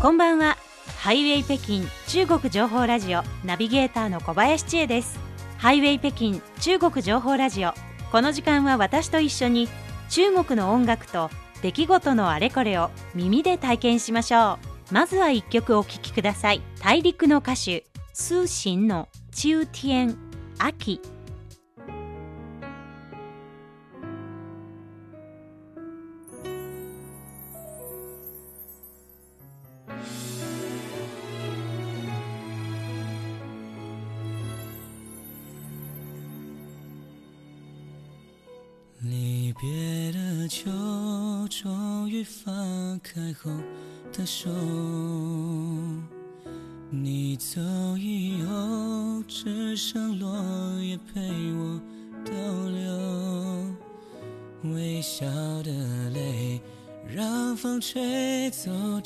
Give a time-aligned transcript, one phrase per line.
[0.00, 0.56] こんばんは。
[1.00, 5.18] ハイウェイ北京中国情報ラジオナビゲーターの小林千恵です。
[5.56, 7.72] ハイウェイ北京中国情報ラジオ
[8.12, 9.68] この時間は私と一緒に
[10.08, 11.30] 中国の音楽と
[11.62, 14.94] 出来事のあれこれを耳で体験しましょう。
[14.94, 16.62] まずは一曲お聴きください。
[16.80, 20.16] 大陸の歌手苏醒の中天
[20.60, 21.00] 秋。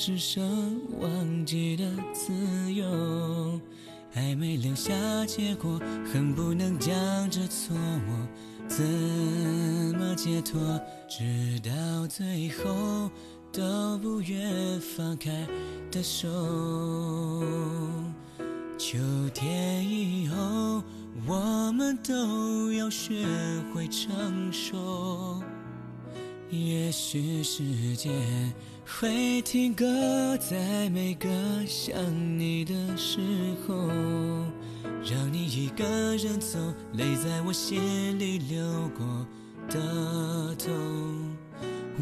[0.05, 2.33] 只剩忘记的自
[2.73, 3.61] 由。
[4.11, 4.91] 还没留下
[5.25, 5.79] 结果，
[6.11, 6.91] 恨不能将
[7.31, 8.27] 这错误。
[8.67, 8.83] 怎
[9.97, 10.59] 么解脱？
[11.07, 13.09] 直到最后
[13.49, 15.47] 都不愿放开
[15.89, 16.27] 的手。
[18.77, 18.99] 秋
[19.33, 20.83] 天以后，
[21.25, 23.25] 我们都要学
[23.73, 25.41] 会成熟。
[26.53, 27.63] 也许时
[27.95, 28.11] 间
[28.85, 29.85] 会停格
[30.37, 31.27] 在每个
[31.67, 31.95] 想
[32.37, 33.19] 你的时
[33.67, 33.89] 候。
[35.03, 35.83] 让你一个
[36.15, 36.57] 人走，
[36.93, 38.65] 泪在我心里流
[38.95, 39.27] 过
[39.69, 40.71] 的痛。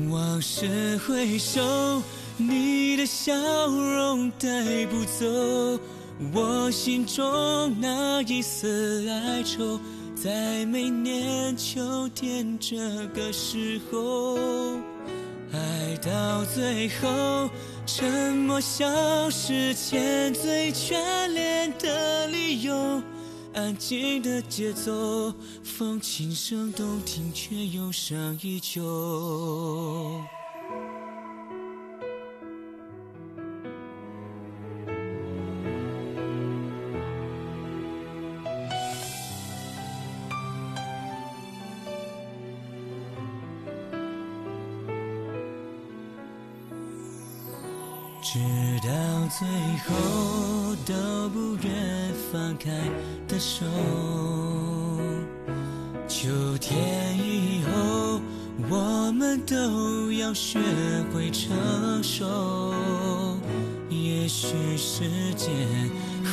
[0.09, 2.03] 往事回首，
[2.37, 3.33] 你的笑
[3.67, 5.79] 容带不走
[6.33, 9.79] 我心中那一丝哀愁。
[10.23, 12.77] 在每年秋天这
[13.07, 14.37] 个时候，
[15.51, 17.49] 爱到最后。
[17.87, 23.01] 沉默消失前最眷恋的理由，
[23.55, 28.83] 安静的节奏，风轻声动听，却忧伤依旧。
[48.33, 48.39] 直
[48.79, 48.87] 到
[49.27, 49.45] 最
[49.83, 52.71] 后都不愿放开
[53.27, 53.65] 的手。
[56.07, 58.21] 秋天以后，
[58.69, 60.59] 我们都要学
[61.13, 62.63] 会成熟。
[63.89, 65.51] 也许时间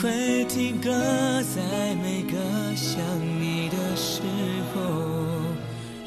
[0.01, 2.39] 会停格在每个
[2.77, 3.01] 想
[3.41, 4.23] 你的时
[4.73, 5.08] 候。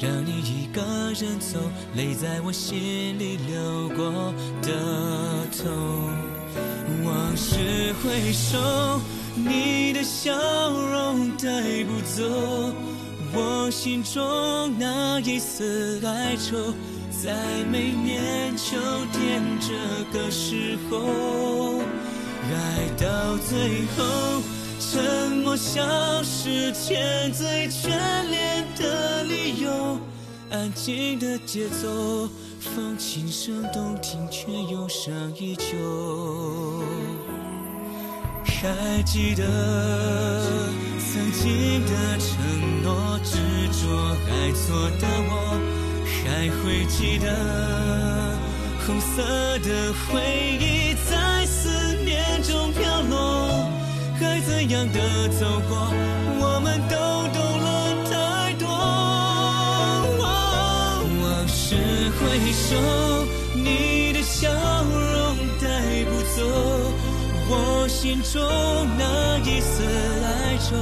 [0.02, 0.82] 让你一个
[1.12, 1.60] 人走，
[1.94, 5.70] 泪在我心里流过的痛。
[7.04, 9.00] 往事回首，
[9.36, 12.74] 你的笑容带不走
[13.32, 16.74] 我心中那一丝哀愁。
[17.22, 17.32] 在
[17.70, 18.76] 每年秋
[19.12, 21.78] 天这个时候，
[22.50, 24.42] 爱到最后。
[24.80, 25.80] 沉默消
[26.22, 27.88] 失前最眷
[28.28, 28.66] 恋，
[30.52, 32.28] 安静的节奏，
[32.60, 35.64] 放轻声动听，却忧伤依旧。
[38.44, 39.42] 还记得
[40.98, 42.28] 曾经的承
[42.82, 43.38] 诺，执
[43.72, 45.58] 着爱错的我，
[46.04, 47.26] 还会记得
[48.86, 49.22] 红色
[49.60, 50.20] 的回
[50.60, 53.70] 忆在思念中飘落。
[54.20, 55.90] 该怎样的走过，
[56.38, 56.94] 我们都
[62.32, 62.74] 回首，
[63.54, 66.40] 你的笑容带不走
[67.50, 68.40] 我心中
[68.96, 69.84] 那一丝
[70.24, 70.74] 哀愁。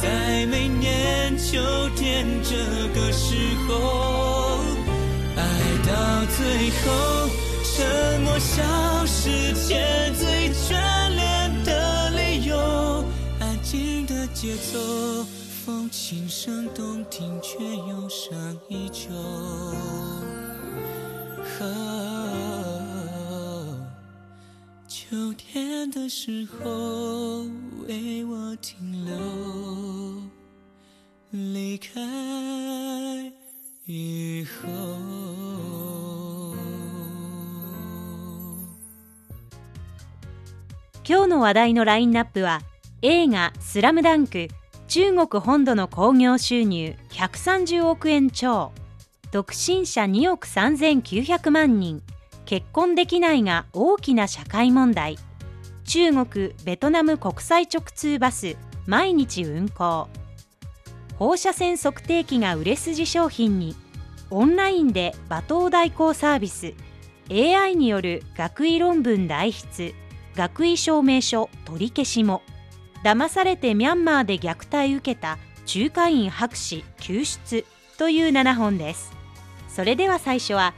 [0.00, 1.60] 在每年秋
[1.96, 2.56] 天这
[2.98, 3.34] 个时
[3.68, 4.58] 候，
[5.36, 5.42] 爱
[5.86, 7.28] 到最后，
[7.76, 8.62] 沉默消
[9.04, 13.04] 失前最眷恋的理由。
[13.38, 15.26] 安静的节奏，
[15.66, 19.10] 风轻声动听，却忧伤依旧。
[24.86, 27.44] 秋天的时候，
[27.88, 28.76] 为我停
[29.06, 29.16] 留，
[31.30, 31.88] 离开
[33.86, 34.68] 以后。
[41.08, 42.60] 今日の話題のラインナップは
[43.00, 44.48] 映画「スラムダンク
[44.88, 48.72] 中国本土の興行収入130億円超
[49.36, 52.02] 独身者2億3900万人。
[52.46, 55.18] 結婚できないが大きな社会問題。
[55.84, 58.56] 中国ベトナム国際直通バス
[58.86, 60.08] 毎日運行。
[61.18, 63.76] 放射線測定器が売れ筋商品に。
[64.30, 66.72] オンラインで罵倒代行サービス。
[67.30, 69.94] AI による学位論文代筆。
[70.34, 72.40] 学位証明書取り消しも。
[73.04, 75.36] 騙されてミャンマーで虐待受けた
[75.66, 77.66] 仲介員博士救出。
[77.98, 79.15] という7本です。
[79.76, 80.72] それでは最初は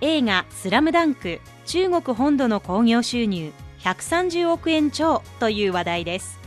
[0.00, 6.38] 映画スラムダンク中国本土の興行収入130億円超という話題です。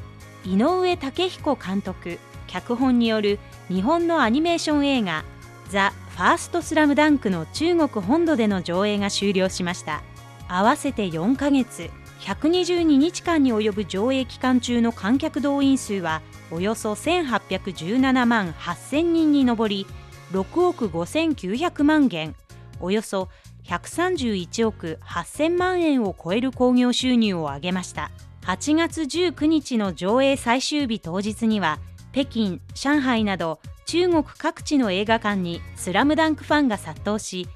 [0.45, 5.25] 井上武彦監督脚本による日本のアニメーション映画
[5.68, 10.01] ザ・ファーストスラムダンクの中国本土での上映が終了しました。
[10.48, 11.89] 合わせて4ヶ月
[12.21, 16.21] 122日間に及ぶ上映期間中の観客動員数は
[16.51, 19.86] およそ1817万8000人に上り
[20.31, 22.35] 6億5900万元
[22.79, 23.29] およそ
[23.65, 28.12] 131億8000万円を超える興行収入を上げました。
[28.44, 31.79] 8月19日の上映最終日当日には
[32.13, 37.47] 北京、上海など中国各地の映画館にスラムダンクファンが殺到し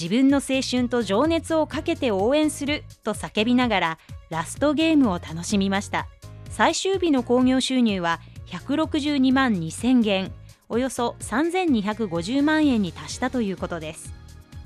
[0.00, 3.98] 自分の青春と情熱をかけて応援すると叫びながら
[4.30, 6.06] ラストゲームを楽しみました。
[6.50, 10.32] 最終日の興行収入は162万2000元
[10.70, 14.12] およそ3250万円に達したということです。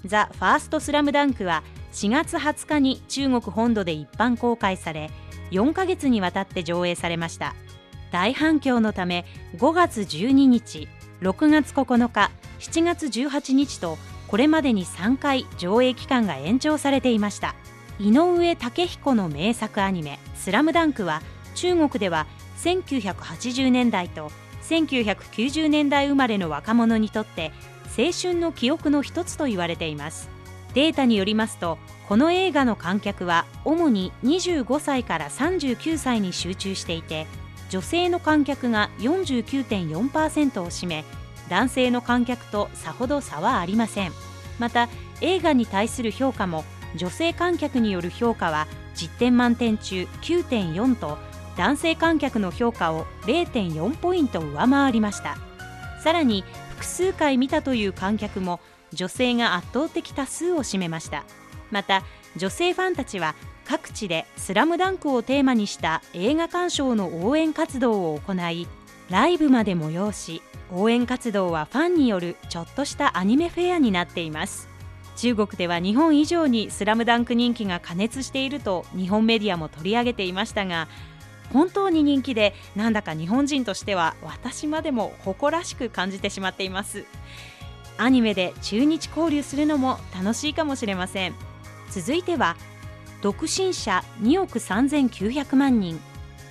[0.05, 1.63] ザ・ファーストスラムダンクは
[1.93, 5.11] 4月20日に中国本土で一般公開され
[5.53, 7.55] 4ヶ月にわたって上映されました。
[8.11, 9.25] 大反響のため
[9.57, 10.89] 5月12日
[11.21, 13.97] 6月9日7月18日と
[14.27, 17.55] これまでに3回上映期間が延長されていました。
[18.01, 21.23] 井上武彦の名作アニメ「スラムダンクは
[21.55, 22.27] 中国では
[22.59, 24.33] 1980年代と
[24.73, 27.53] 1990年代生まれの若者にとって
[27.97, 30.31] 青春の記憶の一つと言われています。
[30.73, 31.77] データによりますと
[32.09, 37.27] この映画の観客は主に25歳から39歳に集中していて
[37.69, 41.05] 女性の観客が49.4%を占め
[41.51, 44.13] 男性の観客とさほど差はありません。
[44.59, 44.89] また
[45.21, 46.65] 映画に対する評価も
[46.97, 51.19] 女性観客による評価は10点満点中9.4と
[51.57, 55.37] 男性観客の評価を0.4ポイント上回りました。
[56.03, 58.61] さらに複数回見たという観客も
[58.93, 61.25] 女性が圧倒的多数を占めました。
[61.71, 62.03] また
[62.37, 63.35] 女性ファンたちは
[63.65, 68.67] 各地で「スラムダンクをテーマにした映画鑑賞の応援活動を行い
[69.11, 74.69] ライブまで催し応援活動はファンによるちょっとしたアニメフェアになっています。
[75.17, 80.89] 中国では日本以上にスラムダンク人気が過熱していると日本メディアも取り上げていましたが
[81.53, 87.05] 本当に人気でなんだか日本人としては私までも誇らしく感じてしまっています。
[87.99, 91.35] アニメで中日交流するのも楽しいかもしれません。
[91.91, 92.57] 続いては
[93.21, 96.01] 独身者2億3900万人。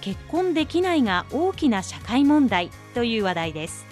[0.02, 3.86] 結婚できないが大きな社会問題という話題です。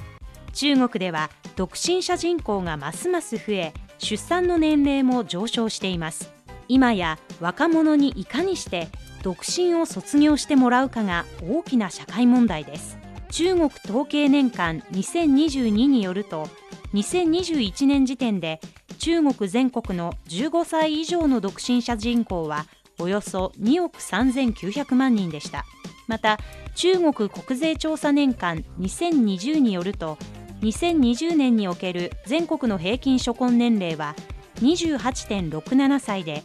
[0.53, 6.31] 中国では独身者人口がますます増え出産の年齢も上昇しています。
[6.67, 8.89] 今や若者にいかにして
[9.23, 12.97] 独身を卒業してもらうかが大きな社会問題です。
[13.31, 16.47] 中国統計年間2022によると
[16.93, 18.59] 2021年時点で
[18.97, 22.65] 中国全国の15歳以上の独身者人口は
[22.97, 25.65] およそ2億3900万人でした。
[26.07, 26.39] また
[26.75, 30.17] 中国国税調査年間2020によると
[30.61, 34.15] 2020年における全国の平均初婚年齢は
[34.61, 36.43] 28.67歳で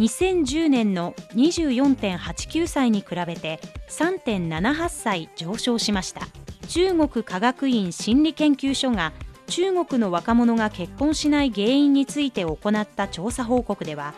[0.00, 6.22] 2010年の24.89歳に比べて3.78歳上昇しました。
[6.68, 9.12] 中国科学院心理研究所が
[9.48, 14.14] 中国の若者が結婚しない原因について行った調査報告では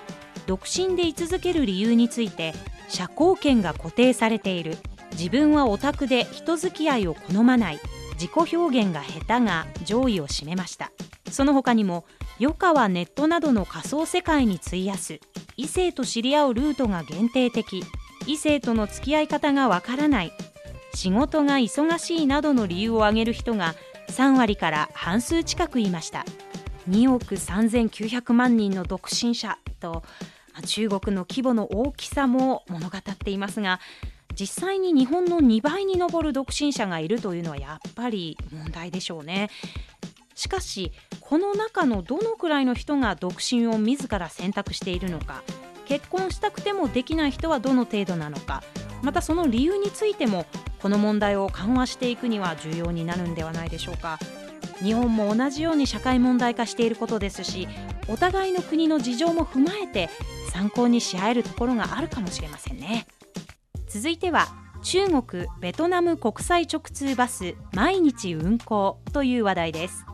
[0.47, 2.53] 独身で居続ける理由について
[2.89, 4.77] 社交権が固定されている。
[5.13, 7.81] 自分はオタクで人付き合いを好まない。
[8.15, 10.93] 自己表現が下手が上位を占めました。
[11.29, 12.05] その他にも
[12.39, 15.19] 余暇はネットなどの仮想世界に費やす。
[15.63, 17.85] 異性と知り合うルートが限定的。
[18.27, 20.33] 異性との付き合い方がわからない。
[20.93, 23.77] 仕事が忙しいなどの理由を挙げる人が
[24.09, 26.25] 3割から半数近くいました。
[26.91, 30.03] 2億3900万人の独身者と
[30.67, 33.79] 中国の規模の大きさも物語っていますが
[34.35, 39.49] 実際に日本の2倍に上る独身者がいるというのはやっぱり問題でしょうね。
[40.43, 45.45] しかしこの中のどのくらいの人が独身を自ら選択しているのか
[45.85, 48.65] 結婚したくてもできない人はどの程度なのか
[49.03, 50.47] またその理由についても
[50.81, 54.19] この問題を緩和していくには重要になるんではないでしょうか。
[54.81, 57.69] 日本も同じように社会問題化していることですし
[58.09, 60.11] お互いの国の事情も踏まえて
[60.51, 63.07] 参考にし合えるところがあるかもしれませんね。
[63.87, 64.49] 続いては
[64.83, 70.05] 中国ベトナム国際直通バス毎日運行という話題です。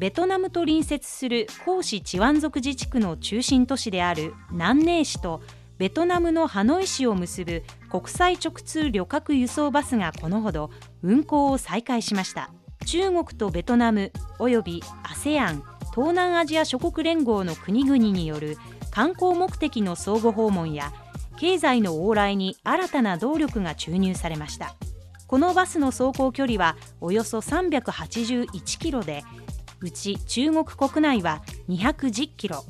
[0.00, 5.42] ベトナムと隣接する広市チワン族自治区の中心都市である南寧市と
[5.76, 10.70] ベトナムのハノイ市を結ぶ国際直通旅客輸送バスがこのほど
[11.02, 12.50] 運行を再開しました。
[12.86, 15.62] 中国とベトナムおよび ASEAN
[15.94, 18.56] 東南アジア諸国連合の国々による
[18.90, 20.94] 観光目的の相互訪問や
[21.36, 24.74] 経済の往来に新たな動力が注入されました。
[25.26, 29.24] このバスの走行距離はおよそ381キロで
[29.80, 32.64] うち中国国内は210キロ。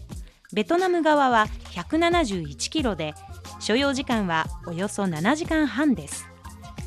[0.52, 3.14] ベトナム側は171キロで
[3.60, 6.26] 所要時間はおよそ7時間半です。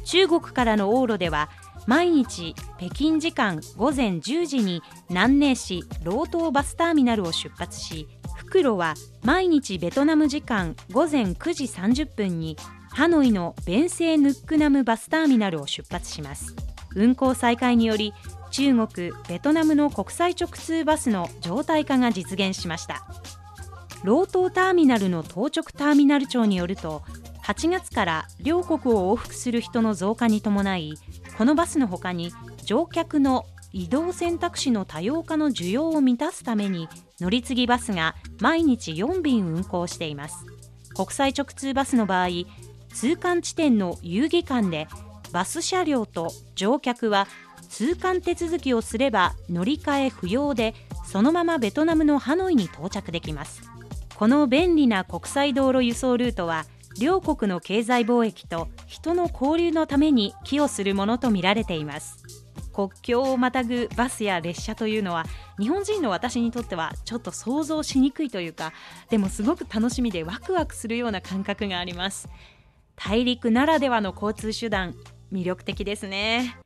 [0.06, 1.50] 中国からの往路では
[1.88, 12.58] 毎日北京時間午前10時に南寧市ロートーバスターミナルを出発し復路は毎日ベトナム時間午前9時30分に
[12.92, 16.56] ハノイのベンセーヌックナムバスターミナルを出発します。
[16.96, 18.14] 運行再開により
[18.54, 23.04] 中国ベトナムの国際直通バスの常態化が実現しました。
[24.04, 27.02] ロートーターミナルの当直ターミナル長によると
[27.46, 30.94] 8月から両国を往復する人の増加に伴い
[31.36, 32.32] このバスのほかに
[32.64, 36.88] 乗客の移動選択肢の多様化の需要を満たすために
[37.20, 40.46] 乗り継ぎバスが毎日4便運行しています。
[40.96, 42.28] 国際直通バスの場合
[42.94, 44.88] 通関地点の遊戯館で
[45.32, 47.28] バス車両と乗客は
[47.74, 50.76] 通関手続きをすれば乗り換え不要で
[51.08, 53.64] そのままベトナムのハノイに到着できます。
[54.14, 56.66] この便利な国際道路輸送ルートは
[57.00, 62.24] 両国の経済貿易と人の交流のために寄与するものとみられています。
[62.72, 65.26] 国境をまたぐバスや列車というのは
[65.60, 68.72] 日本人の私にとってはちょっと想像しにくいというか
[69.10, 72.30] でもすごく楽しみでワクワクするような感覚があります。
[72.96, 74.94] 大陸ならではの交通手段
[75.32, 76.60] 魅力的ですね。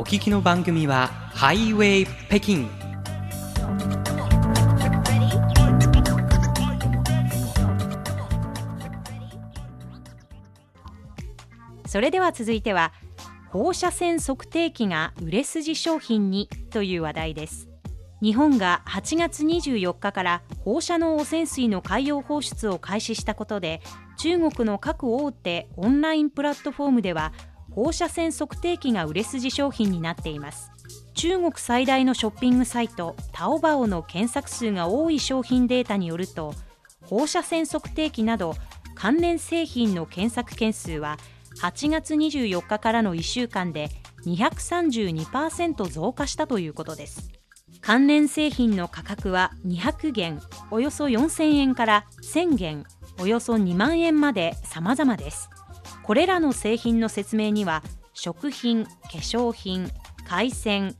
[0.00, 2.66] お聞きの番組はハイウェイ北京
[11.86, 12.94] それでは続いては
[13.50, 17.68] 放射線測定器が売れ筋商品にという話題です。
[18.22, 23.80] 日本が8月24日から放射能汚染水の海洋放出を開始したことで
[24.18, 27.32] 中国の各大手オンラインプラットフォームでは
[27.70, 30.70] 放射線測定器が売れ筋商品になっています。
[31.14, 36.54] 中国最大のショッピングサイトタオバオの検索数が多い商品データによると
[37.02, 38.54] 放射線測定器など
[38.94, 41.18] 関連製品の検索件数は
[41.60, 43.88] 8月24日からの1週間で
[44.24, 47.30] 232%増加したということです。
[47.80, 52.84] 関連製品の価格は200元およそ4000円から1000元
[53.18, 55.50] およそ2万円まで様々です。
[56.02, 59.90] これらの製品の説明には食品、化粧品、
[60.26, 60.96] 海鮮、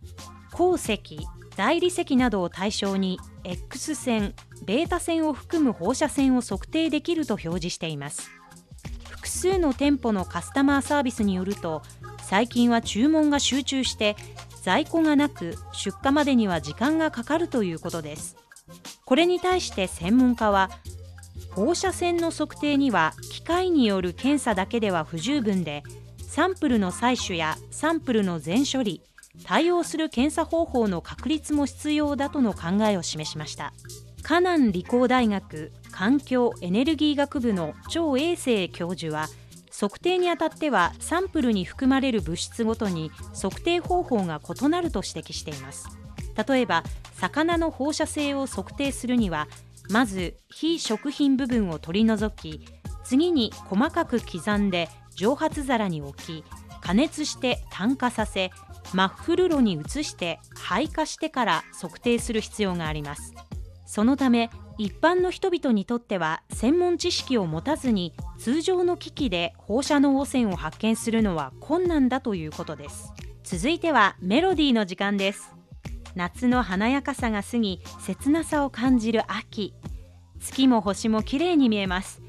[0.53, 1.01] 鉱石、
[1.57, 8.31] 大理石などを対象に X 線、ベータ線を含む放射線を測定できると表示しています。
[9.09, 11.83] 複数の店舗のカスタマーサービスによると
[12.23, 14.17] 最近は注文が集中して
[14.63, 18.37] 在庫がなく出荷までには時間がかかるということです。
[19.05, 20.71] これに対して専門家は
[21.51, 25.83] 放射線の測定には機械による検査だけでは不十分で
[26.27, 29.03] サンプルの採取やサンプルの全処理
[29.45, 33.73] 対応する検査方法の確立も必要だとの考えを示しました。
[34.23, 39.29] 河南理工大学環境エネルギー学部の張衛生教授は
[39.73, 45.89] 測定にあたってはサンプルに含まれる物質ごとに測定方法が異なると指摘しています。
[46.49, 49.49] 例えば魚の放射性を測定するには
[49.91, 52.65] まず非食品部分を取り除き
[53.05, 56.45] 次に細かく刻んで蒸発皿に置き
[56.81, 58.51] 加熱して炭化させ
[58.95, 63.35] マッフル炉に移して配下してから測定する必要があります。
[63.87, 73.13] そのため一般の人々にとっては専門知識を持たずに通常の機器で放射能汚染を発見するのは困難だということです。
[73.43, 75.60] 続いてはメロディーの時間です。
[76.15, 79.75] 夏の華やかさが過ぎ切なさを感じる秋。
[80.41, 82.23] 月も星も綺麗に見えます。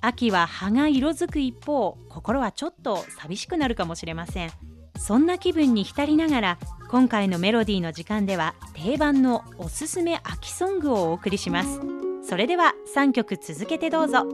[0.00, 4.50] 秋は葉が色づく一方心はちょっと寂しくなるかもしれません。
[4.98, 6.58] そんな気分に浸りながら
[6.90, 11.80] 今回のメロディーの時間では定番のおすすめ秋ソングをお送りします。
[12.22, 14.26] それでは3曲続けてどうぞ。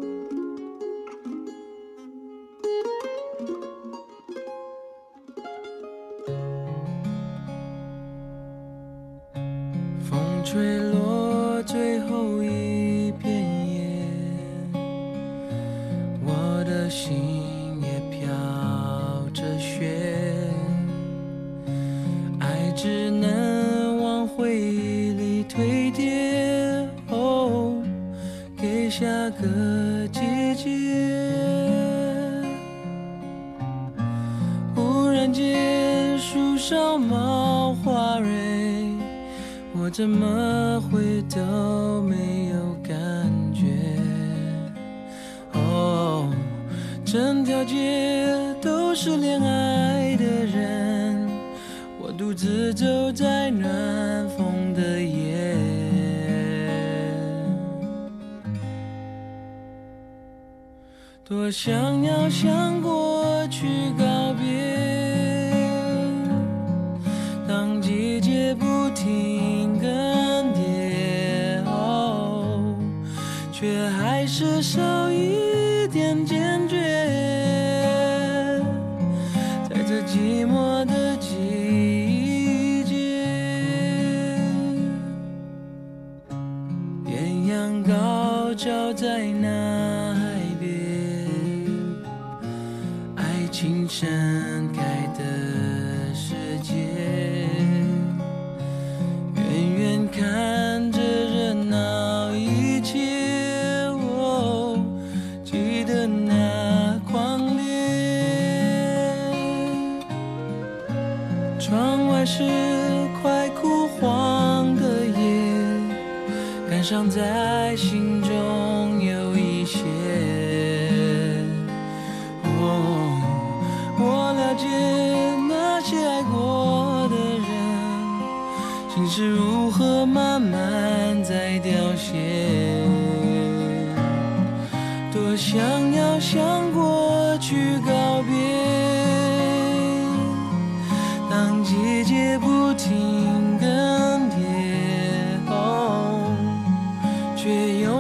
[147.47, 147.96] 却又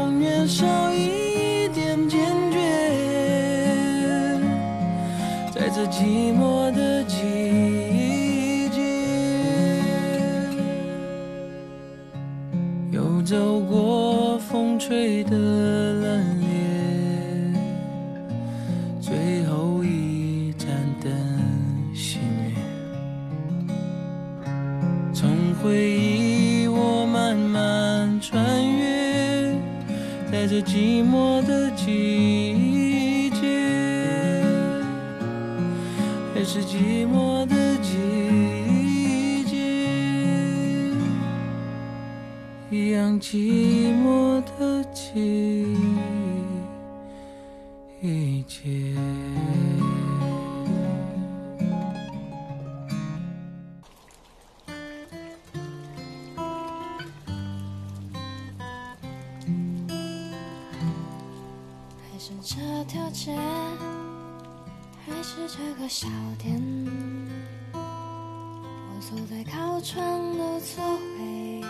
[69.08, 70.84] 坐在靠窗的座
[71.16, 71.62] 位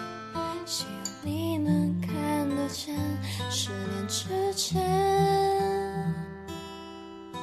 [0.65, 2.97] 希望你能看得见
[3.51, 4.83] 十年之前
[7.35, 7.39] 我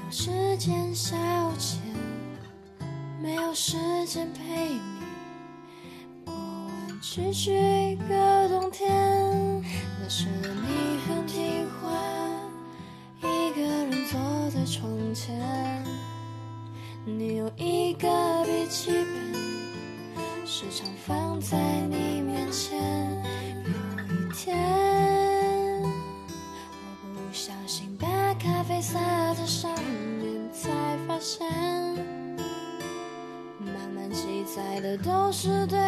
[0.00, 1.14] 没有时间消
[1.58, 1.76] 遣。
[3.20, 4.80] 没有时间陪你
[6.24, 8.90] 过完区区一个冬天
[10.00, 11.90] 那时的你很听话
[13.20, 14.18] 一个人坐
[14.48, 16.15] 在窗前。
[17.08, 18.08] 你有一个
[18.44, 21.56] 笔记本时常放在
[21.88, 22.76] 你面前。
[23.64, 23.70] 有
[24.12, 24.58] 一天
[25.84, 28.98] 我不小心把咖啡洒
[29.34, 29.70] 在上
[30.18, 30.68] 面才
[31.06, 31.46] 发现。
[33.60, 35.78] 满满记载的都是对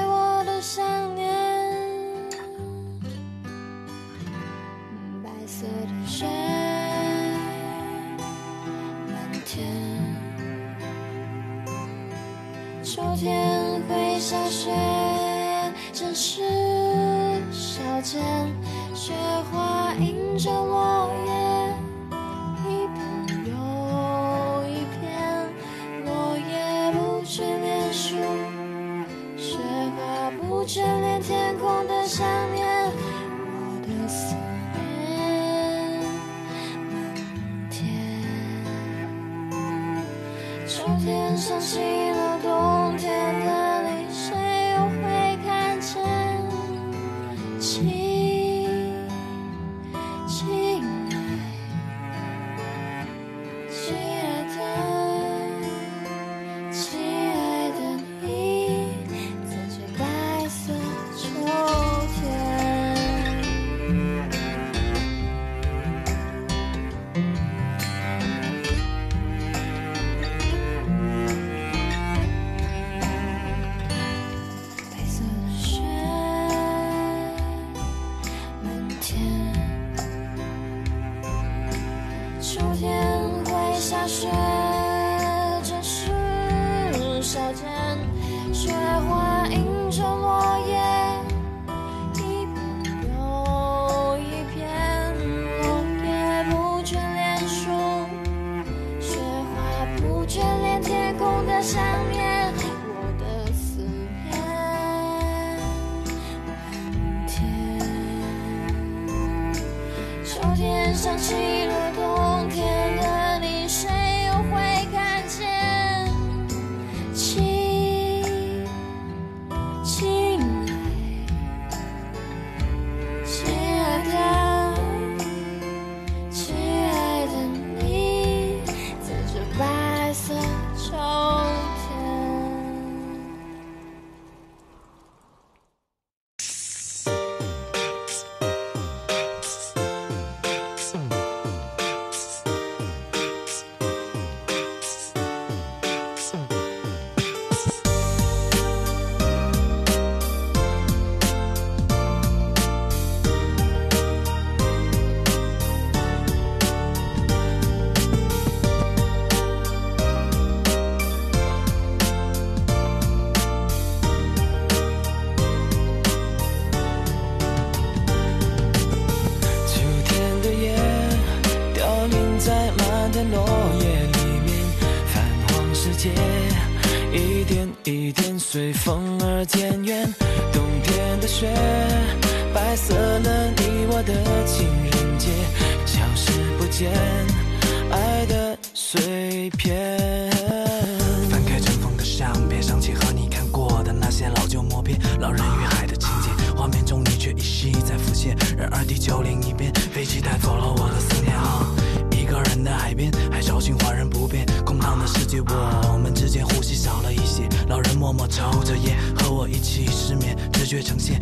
[208.38, 211.18] 抽着烟，和我一起失眠，直觉呈现，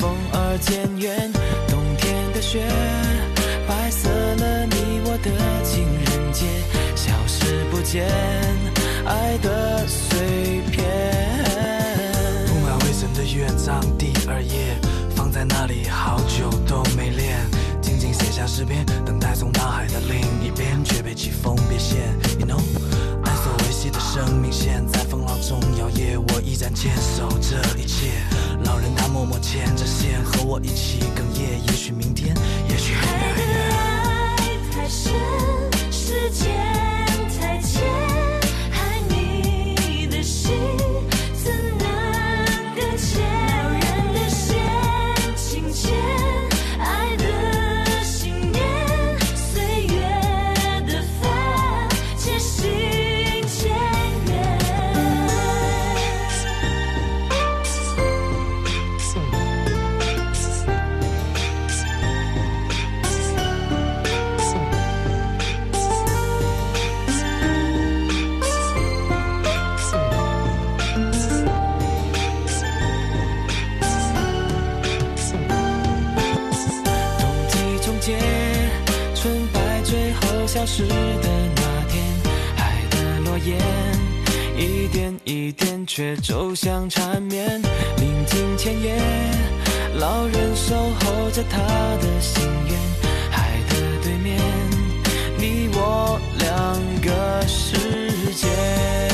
[0.00, 1.30] 风儿渐远。
[1.68, 2.66] 冬天的雪
[3.68, 5.30] 白色了你我的
[5.62, 6.46] 情人节，
[6.96, 8.08] 消失不见
[9.04, 10.88] 爱的碎片。
[12.46, 14.74] 铺满灰尘的乐章第二页，
[15.14, 17.38] 放在那里好久都没练，
[17.82, 21.98] 静静写下诗篇，等待从大海的另一边，却被季风别现。
[22.38, 22.62] You know，
[23.22, 28.12] 爱所维系的生命线在风浪浪中摇曳，我依然坚守这一切。
[28.64, 31.60] 老人他默默牵着线，和我一起哽咽。
[31.66, 32.36] 也许明天，
[32.68, 33.54] 也许很远很远。
[33.74, 34.36] 爱
[34.72, 35.12] 太深，
[35.90, 36.54] 时间
[37.40, 37.82] 太浅，
[86.62, 87.58] 想缠绵。
[87.96, 89.00] 临近前夜，
[89.94, 91.56] 老人守候着他
[92.02, 92.78] 的心愿。
[93.30, 94.38] 海的对面，
[95.38, 99.09] 你我两个世界。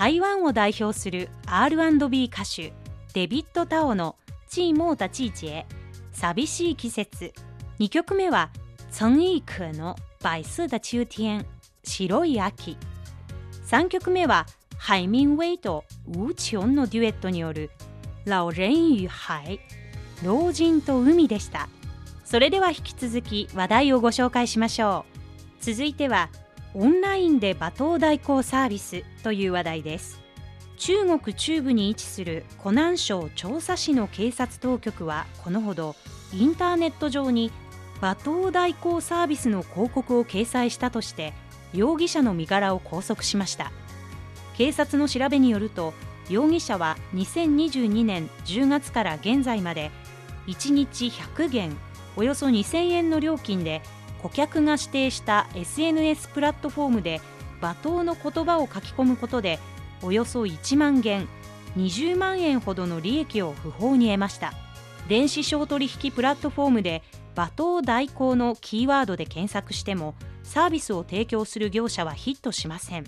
[0.00, 2.72] 台湾を代表する R&B 歌手
[3.12, 4.16] デビッド・タオの
[4.48, 5.66] 「チーモータチーチェ」
[6.10, 7.34] 寂しい季節。
[7.78, 8.48] 2曲目は
[8.90, 11.46] 曾轶可の「白色的秋天」
[11.84, 12.78] 白い秋。
[13.66, 14.46] 3曲目は
[14.78, 17.70] 海明威とウーチョンのデュエットによる
[18.24, 19.60] 「老人与海
[20.24, 21.68] 老人と海でした。
[22.24, 25.04] それでは引き続き話題をご紹介しましょ
[25.60, 25.62] う。
[25.62, 26.30] 続いては
[26.74, 30.20] オンラインで罵倒代行サービスという話題です。
[30.76, 35.96] 中国中部に位置する湖南省長沙市の警察当局はこのほど
[36.32, 37.50] インターネット上に
[38.00, 41.34] 罵倒代行サービスの広告を掲載したとして
[41.74, 43.72] 容疑者の身柄を拘束しました。
[44.56, 45.92] 警察の調べによると
[46.28, 49.90] 容疑者は2022年10月から現在まで
[50.46, 51.76] 1日100元
[52.16, 53.82] およそ2000円の料金で
[54.22, 57.20] 顧客が指定した SNS プラットフォームで
[57.60, 59.58] 罵倒の言葉を書き込むことで
[60.02, 61.28] およそ1万元
[61.76, 64.52] 20万円ほどの利益を不法に得ました。
[65.08, 67.02] 電子商取引プラットフォームで
[67.34, 67.46] 罵
[67.78, 73.04] 倒代行のキーワードで検索してもサービスを提供する業者はヒットしません。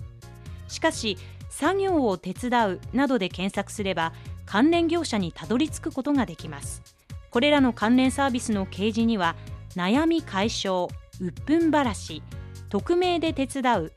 [0.67, 1.17] しかし
[1.49, 4.13] 作業を手伝うなどで検索すれば
[4.45, 6.81] 関連業者にたどり着くことができます。
[7.29, 9.35] これらの関連サービスの掲示には
[9.75, 10.87] 悩み解消
[11.19, 12.23] 鬱憤晴らし
[12.69, 13.91] 匿名で手伝う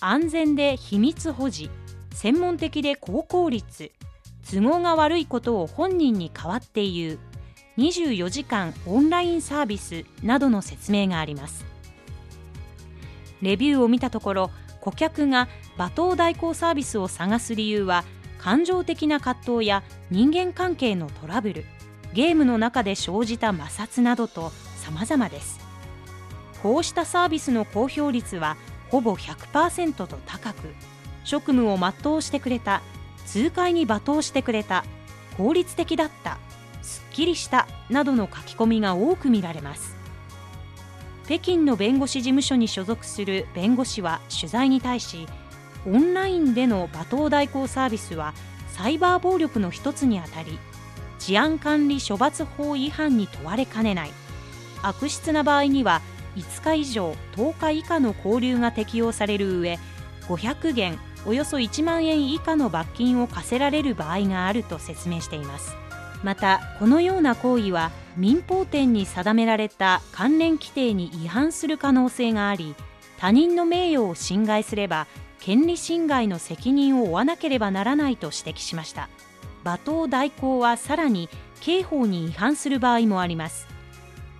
[0.00, 1.70] 安全で秘密保持
[2.12, 3.92] 専門的で高効率
[4.50, 7.18] 都合が悪いことを本人に代わって言う
[7.78, 11.66] 24時間オンラインサービスなどの説明があります。
[13.42, 14.50] レビューを見たところ
[14.80, 18.04] 顧客が罵倒代行サービスを探す理由は
[18.38, 21.64] 感情的な葛藤や人間関係のトラブル
[22.14, 25.65] ゲームの中で生じた摩擦などと様々です。
[26.66, 28.56] こうしたサービスの公表率は
[28.88, 30.74] ほぼ100%と高く
[31.22, 32.82] 職務を全うしてくれた
[33.24, 34.84] 痛快に罵倒してくれた
[35.36, 36.38] 効率的だった
[36.82, 39.94] すっきりしたなどの書き込みが多く見られます。
[41.26, 45.28] 北京の弁護士事務所に所属する弁護士は取材に対し
[45.86, 48.34] オンラインでの罵倒代行サービスは
[48.72, 50.58] サイバー暴力の一つにあたり
[51.20, 54.10] 治安管理処罰法違反に問われかねない。
[54.82, 56.02] 悪質な場合には
[56.36, 59.78] 5日以上10日以下の拘留が適用される上
[60.28, 65.74] 500元およそ1万円以下の罰金を課せられる場合があると説明しています。
[66.22, 72.74] またこのような行為は民法典に定められた関連規定に違反する可能性があり
[73.18, 75.06] 他人の名誉を侵害すれば
[75.40, 79.08] 権利侵害の責任を負わなければならないと指摘しました。
[79.62, 81.28] 罵倒代行はさらに
[81.60, 83.75] 刑法に違反する場合もあります。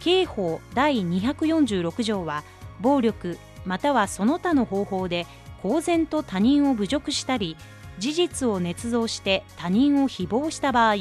[0.00, 2.44] 刑法第246条は
[2.80, 5.26] 暴力またはその他の方法で
[5.62, 7.56] 公然と他人を侮辱したり
[7.98, 10.94] 事実を捏造して他人を誹謗した場合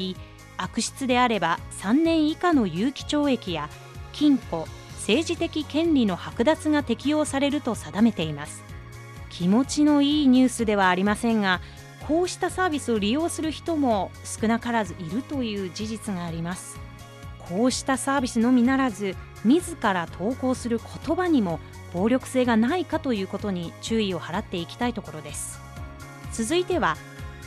[0.56, 3.68] 悪質であれば3年以下の有期懲役や
[4.12, 8.64] 禁錮政治的権利の剥奪が適用されると定めています。
[9.30, 11.60] 気持ちのいいニュースではありませんが
[12.08, 16.78] こうしたサービスを利用する人も少なからずいるという事実があります。
[17.48, 21.60] こうしたサービスのみならず自ら投稿する言葉にも
[21.92, 25.60] 暴力性がないかということに注意を払っていきたいところです。
[26.32, 26.96] 続いては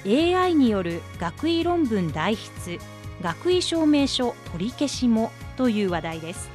[0.05, 2.79] AI による学位論文代筆
[3.21, 6.49] 学位証明書取り消しもという話題です。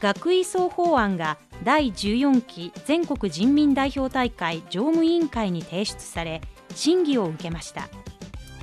[0.00, 6.40] 学位双方案が第14期全国人民代表大会常務委員会に提出され
[6.74, 7.88] 審議を受けました。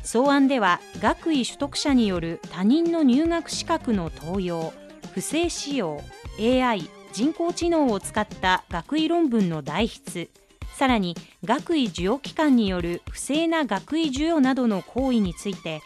[0.07, 4.71] 草案では学位取得者による他人の入学資格の盗用
[5.13, 6.01] 不正使用
[6.39, 10.29] AI 人工知能を使った学位論文の代筆
[10.77, 15.81] さらに学位授与機関による不正な学位授与などの行為について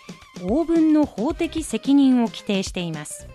[0.47, 3.27] 応分の法的責任を規定しています。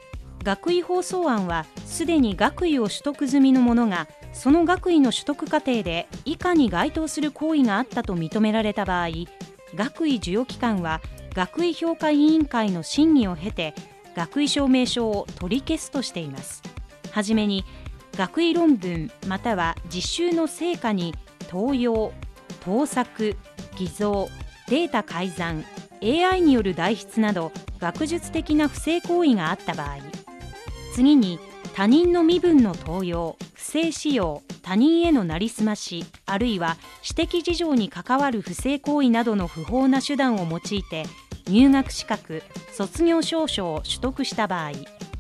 [0.44, 9.09] 学位放送案はすでに学位を取得済みの者がその学位の取得過程で以下に該当する行為があったと認められた場合
[9.77, 11.01] 学位授与機関は
[11.35, 13.75] 学位評価委員会の審議を経て
[14.17, 16.62] 学位証明書を取り消すとしています。
[17.12, 17.65] はじめに
[18.17, 21.15] 学位論文または実習の成果に
[21.49, 22.12] 盗用
[22.65, 23.37] 盗作
[23.77, 24.29] 偽造
[24.69, 25.65] データ改ざん
[26.03, 29.99] AI による代筆など学術的な不正行為があった場合。
[30.95, 31.39] 次に
[31.77, 41.05] 他人の身分の盗用不正使用他人へのなりすましあるいは私的事情に関わる不正行為などの不法な手段を用いて
[41.51, 44.73] 入学資格卒業証書を取得した場合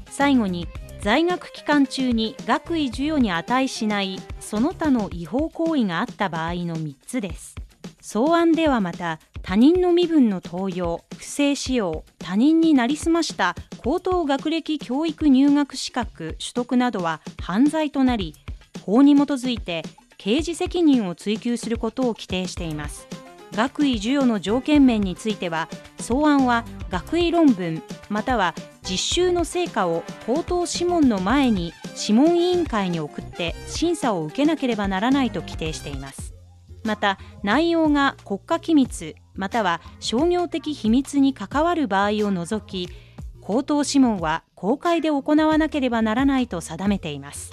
[0.08, 0.66] 最後に
[1.02, 7.65] 在学期間中に学位授与に値しないその他の違法行為があった場合の3つです。
[8.08, 18.36] 草案ではまた他人の身分の盗用不正使用他人になりすました高等学歴教育入学資格取得などは犯罪となり
[18.82, 19.82] 法に基づいて
[20.18, 23.08] 刑事責任を追及することを規定しています。
[23.56, 28.54] 学位授与の条件面については草案は学位論文または
[28.88, 36.25] 実習の成果を口頭諮問の前に諮問委員会に送って審査を受けなければならないと規定しています。
[36.86, 42.88] また内容が国家機密または商業的秘密に関わる場合を除き
[43.42, 47.52] 口頭諮問は公開で行わなければならないと定めています。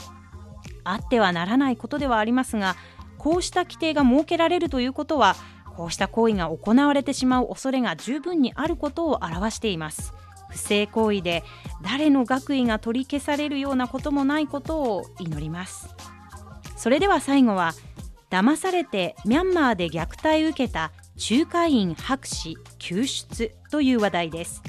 [0.86, 2.76] あってはならないことではありますが
[3.18, 5.36] こうした規定が設けられるということは
[5.78, 10.14] こうした行為が行われてしまう恐れが十分にあることを表しています。
[10.50, 11.44] 不正行為で
[11.82, 15.90] 誰の学位が取り消されるようなこともないことを祈ります。
[16.76, 17.74] それでは最後は
[18.34, 20.92] 騙されてミャンマーで虐待を受けた
[21.30, 24.64] 仲介員博士救出という話題です。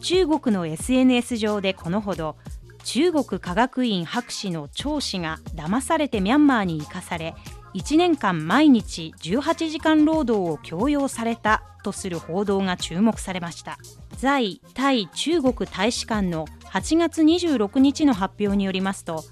[0.00, 2.36] 中国の SNS 上でこのほど
[2.82, 7.36] 中国科学院博士の張氏が騙されてミャンマーに行かされ
[7.74, 13.78] 1年間毎日18時間労働を強要されたとする報道が注目されました。
[14.16, 19.22] 在タイ中国大使館の8月26日の発表によりますと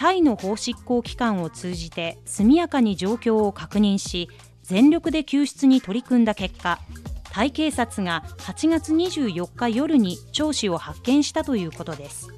[0.00, 4.30] タイの法執行機関を通じて速やかに状況を確認し
[4.62, 6.78] 全力で救出に取り組んだ結果
[7.30, 12.28] タイ警察が8月24日夜に張氏を発見したということです。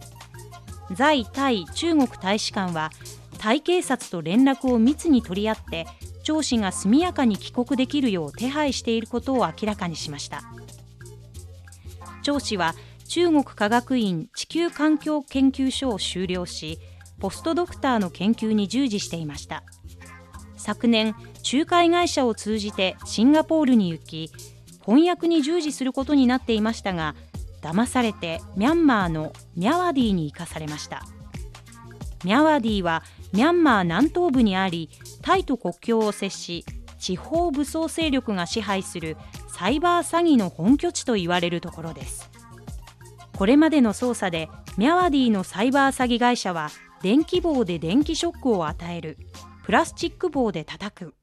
[0.92, 2.90] 在タイ中国大使館は
[3.38, 5.86] タイ警察と連絡を密に取り合って
[6.24, 10.42] 張氏が速やかに帰国できるよう手配していることを明らかにしました。
[12.22, 12.74] 張氏は
[13.06, 16.80] 中国科学院地球環境研究所を修了し
[17.22, 19.62] ポストドクターの研究に従事していました。
[20.56, 21.14] 昨年
[21.52, 24.32] 仲介会社を通じてシンガポールに行き
[24.84, 27.14] 翻訳に従事することになっていましたが
[27.62, 31.04] 騙されてミャンマーのミャワディに行かされました。
[32.24, 34.90] ミャワディはミャンマー南東部にあり
[35.22, 36.64] タイと国境を接し
[36.98, 42.28] 地方武装勢力が支配するサイバー詐欺の本拠地と言われるところです。
[43.36, 46.68] これまでの捜査でミャワディのサイバー詐欺会社は
[47.02, 49.18] 電気棒で電気ショックを与える。
[49.64, 51.14] プラスチック棒で叩く。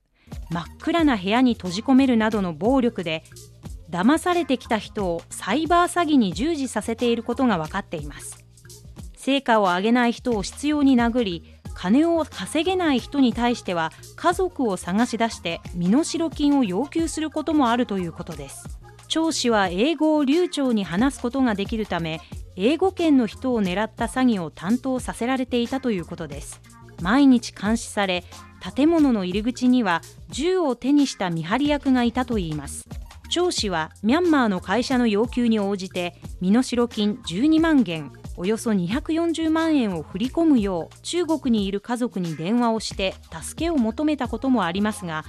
[0.49, 3.23] 真っ暗な部屋に閉じ込めるなどの暴力で
[3.89, 8.43] 騙されてきた人をサイバー詐欺に従事させていることが分かっています。
[9.15, 18.79] 成果を上げない人を執拗に殴り金を稼げない人に対しては家族を探し出して身代金を要求することもあるということです。
[19.07, 22.21] 張氏は英語を流暢に話すことができるため
[22.61, 26.59] 英語圏の人を狙った詐欺を担当させられていたということです。
[27.01, 28.25] 毎日監視され
[28.75, 32.85] 建物の入り口には銃を手にした見張り役がいたといいます。
[33.29, 45.23] 張氏はミャンマーの会社の要求に応じて身代金12万元およそ240万円を振り込むよう中国にいる家族に電話をして助けを求めたこともありますが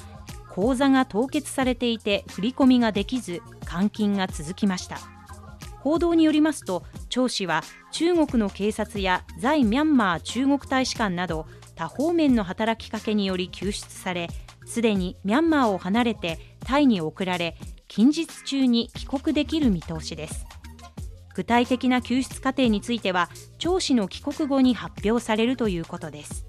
[0.49, 5.20] 口座が凍結されていて振り込みができず監禁が続きました。
[5.81, 14.29] 報道によりますと張氏は中国の警察や在ミャンマー中国大使館など多方面の働きかけにより救出され
[14.67, 17.57] すでにミャンマーを離れてタイに送られ
[17.89, 20.47] 近日中に帰国できる見通しです。
[21.35, 26.45] 具体的な救出過程については張氏の帰国後に発表されるということです。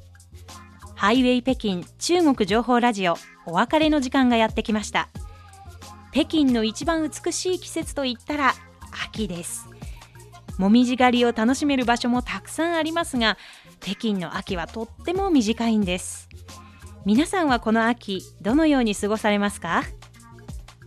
[0.95, 3.15] ハイウェイ北京中国情報ラジオ
[3.45, 5.09] お別れの時間がやってきました。
[6.11, 8.53] 北京の一番美しい季節といったら
[9.05, 9.67] 秋です。
[10.57, 13.37] もみじ狩りを楽しめる場所もたくさんありますが
[13.79, 16.29] 北京の秋はとっても短いんです。
[17.05, 19.83] 皆さんはこの秋どのように過ごされますか？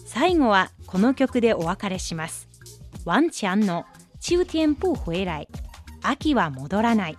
[0.07, 2.49] 最後はこの曲でお別れします。
[3.05, 3.85] ワンちゃんの
[4.19, 5.49] 秋天不回来
[6.03, 7.17] 秋は戻らない。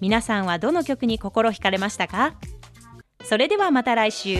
[0.00, 2.34] 皆さんはどの曲に心惹かれましたか？
[3.24, 4.38] それではまた来週。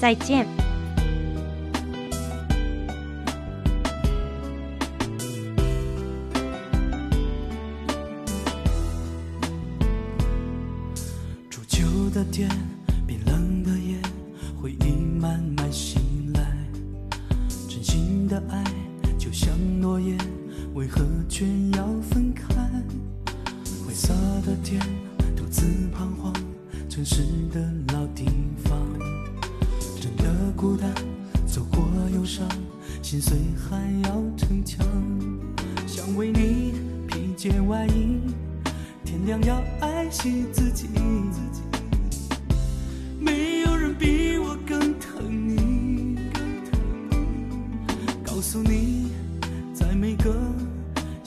[0.00, 0.63] 再见。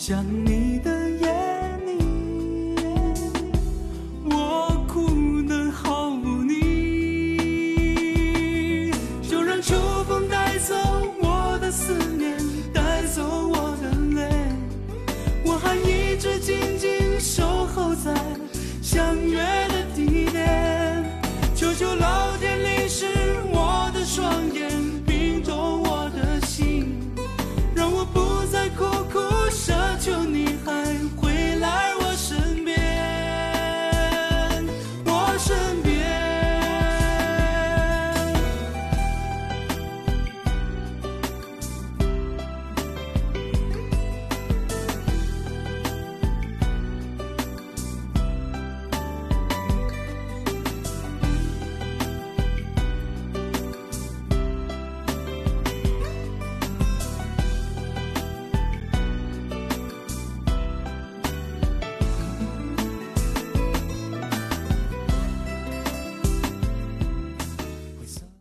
[0.08, 0.97] 想你的